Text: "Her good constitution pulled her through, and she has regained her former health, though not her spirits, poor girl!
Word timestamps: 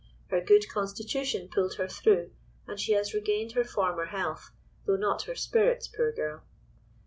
"Her 0.31 0.41
good 0.41 0.67
constitution 0.67 1.47
pulled 1.47 1.75
her 1.75 1.87
through, 1.87 2.31
and 2.65 2.79
she 2.79 2.93
has 2.93 3.13
regained 3.13 3.51
her 3.51 3.63
former 3.63 4.05
health, 4.05 4.49
though 4.87 4.95
not 4.97 5.21
her 5.25 5.35
spirits, 5.35 5.87
poor 5.87 6.11
girl! 6.11 6.41